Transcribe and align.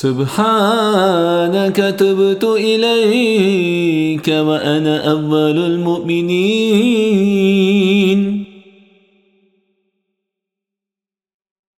سبحانك 0.00 1.76
تبت 1.98 2.44
إليك 2.44 4.28
وأنا 4.28 5.10
أول 5.10 5.58
المؤمنين. 5.58 7.67